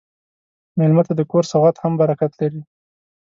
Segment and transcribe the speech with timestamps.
[0.77, 2.61] مېلمه ته د کور سوغات هم برکت لري.